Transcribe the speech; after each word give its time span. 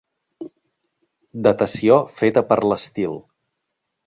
Datació 1.49 1.99
feta 2.23 2.43
per 2.49 2.59
l'estil. 2.73 3.15